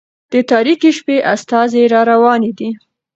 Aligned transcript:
د 0.33 0.35
تاريكي 0.51 0.91
شپې 0.97 1.15
استازى 1.33 1.83
را 1.93 2.01
روان 2.11 2.41
دى 2.57 2.69